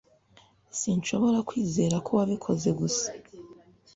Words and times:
sinshobora 0.79 1.39
kwizera 1.49 1.95
ko 2.05 2.09
wabikoze 2.19 2.69
gusa 2.79 3.07